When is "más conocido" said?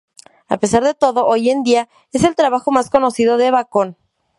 2.71-3.37